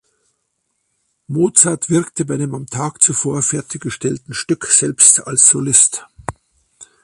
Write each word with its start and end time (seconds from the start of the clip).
Mozart 1.27 1.91
wirkte 1.91 2.25
bei 2.25 2.35
dem 2.35 2.55
am 2.55 2.65
Tag 2.65 3.03
zuvor 3.03 3.39
fertiggestellten 3.43 4.33
Stück 4.33 4.65
selbst 4.65 5.27
als 5.27 5.47
Solist. 5.47 6.07